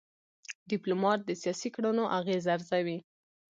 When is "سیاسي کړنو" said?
1.41-2.03